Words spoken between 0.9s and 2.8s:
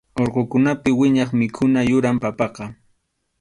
wiñaq mikhuna yuram papaqa.